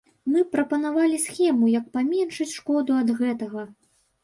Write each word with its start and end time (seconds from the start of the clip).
Мы 0.35 0.39
прапанавалі 0.53 1.19
схему, 1.25 1.69
як 1.77 1.85
паменшыць 1.99 2.51
шкоду 2.57 2.99
ад 3.03 3.15
гэтага. 3.23 3.71